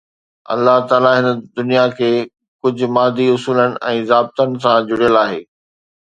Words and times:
الله 0.53 0.77
تعاليٰ 0.91 1.13
هن 1.19 1.27
دنيا 1.57 1.83
کي 1.99 2.07
ڪجهه 2.65 2.89
مادي 2.95 3.27
اصولن 3.33 3.75
۽ 3.91 4.01
ضابطن 4.13 4.49
سان 4.65 4.79
جڙيل 4.93 5.21
آهي 5.23 5.39